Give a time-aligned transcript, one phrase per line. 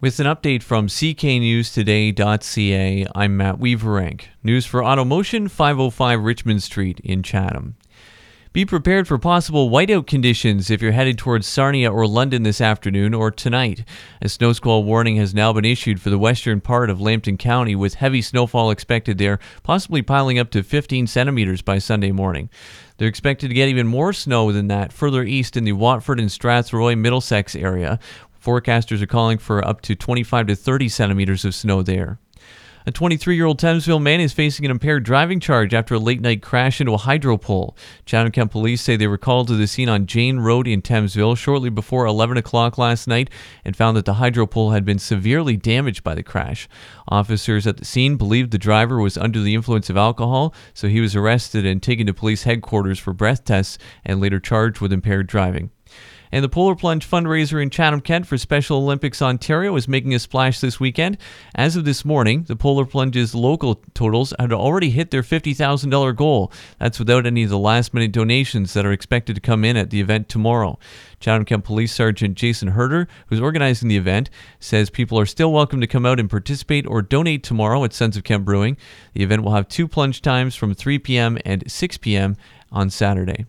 [0.00, 4.26] With an update from cknewstoday.ca, I'm Matt Weaverank.
[4.44, 7.74] News for Automotion 505 Richmond Street in Chatham.
[8.52, 13.12] Be prepared for possible whiteout conditions if you're headed towards Sarnia or London this afternoon
[13.12, 13.84] or tonight.
[14.22, 17.74] A snow squall warning has now been issued for the western part of Lambton County,
[17.74, 22.48] with heavy snowfall expected there, possibly piling up to 15 centimeters by Sunday morning.
[22.96, 26.28] They're expected to get even more snow than that further east in the Watford and
[26.28, 28.00] Strathroy Middlesex area,
[28.42, 32.18] Forecasters are calling for up to 25 to 30 centimeters of snow there.
[32.88, 36.22] A 23 year old Thamesville man is facing an impaired driving charge after a late
[36.22, 37.76] night crash into a hydro pole.
[38.06, 41.36] Chatham Kent police say they were called to the scene on Jane Road in Thamesville
[41.36, 43.28] shortly before 11 o'clock last night
[43.62, 46.66] and found that the hydro pole had been severely damaged by the crash.
[47.08, 51.02] Officers at the scene believed the driver was under the influence of alcohol, so he
[51.02, 55.26] was arrested and taken to police headquarters for breath tests and later charged with impaired
[55.26, 55.70] driving.
[56.30, 60.18] And the Polar Plunge fundraiser in Chatham Kent for Special Olympics Ontario is making a
[60.18, 61.18] splash this weekend.
[61.54, 66.52] As of this morning, the Polar Plunge's local totals had already hit their $50,000 goal.
[66.78, 69.90] That's without any of the last minute donations that are expected to come in at
[69.90, 70.78] the event tomorrow.
[71.20, 75.80] Chatham Kent Police Sergeant Jason Herder, who's organizing the event, says people are still welcome
[75.80, 78.76] to come out and participate or donate tomorrow at Sons of Kent Brewing.
[79.14, 81.38] The event will have two plunge times from 3 p.m.
[81.44, 82.36] and 6 p.m.
[82.70, 83.46] on Saturday.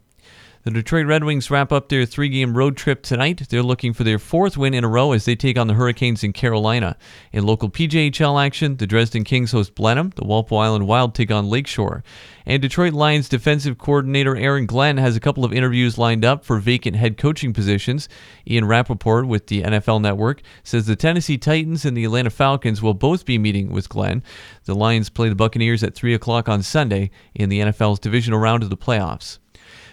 [0.64, 3.48] The Detroit Red Wings wrap up their three game road trip tonight.
[3.48, 6.22] They're looking for their fourth win in a row as they take on the Hurricanes
[6.22, 6.98] in Carolina.
[7.32, 11.50] In local PJHL action, the Dresden Kings host Blenheim, the Walpole Island Wild take on
[11.50, 12.04] Lakeshore.
[12.46, 16.60] And Detroit Lions defensive coordinator Aaron Glenn has a couple of interviews lined up for
[16.60, 18.10] vacant head coaching positions.
[18.46, 22.94] Ian Rapoport with the NFL Network says the Tennessee Titans and the Atlanta Falcons will
[22.94, 24.22] both be meeting with Glenn.
[24.66, 28.62] The Lions play the Buccaneers at 3 o'clock on Sunday in the NFL's divisional round
[28.62, 29.40] of the playoffs.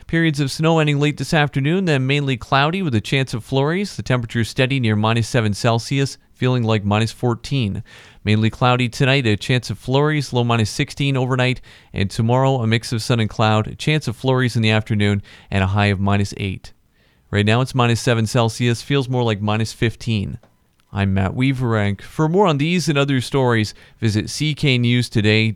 [0.06, 3.96] Periods of snow ending late this afternoon, then mainly cloudy with a chance of flurries.
[3.96, 7.82] The temperature steady near minus 7 Celsius, feeling like minus 14.
[8.22, 11.60] Mainly cloudy tonight, a chance of flurries, low minus 16 overnight.
[11.92, 15.22] And tomorrow, a mix of sun and cloud, a chance of flurries in the afternoon,
[15.50, 16.72] and a high of minus 8.
[17.32, 20.38] Right now, it's minus 7 Celsius, feels more like minus 15.
[20.92, 22.00] I'm Matt Weaverank.
[22.00, 25.54] For more on these and other stories, visit cknewstoday.ca.